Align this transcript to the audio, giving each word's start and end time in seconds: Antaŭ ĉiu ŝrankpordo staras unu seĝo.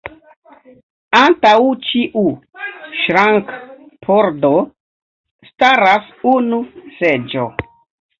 Antaŭ 1.17 1.57
ĉiu 1.89 2.23
ŝrankpordo 3.01 4.51
staras 5.51 6.09
unu 6.33 6.61
seĝo. 7.03 7.47